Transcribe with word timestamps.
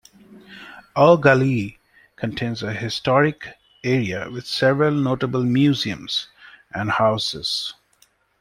Eau 0.97 1.15
Gallie 1.15 1.77
contains 2.15 2.63
a 2.63 2.73
historic 2.73 3.49
area 3.83 4.31
with 4.31 4.47
several 4.47 4.89
notable 4.95 5.43
museums 5.43 6.27
and 6.73 6.89
houses. 6.89 7.75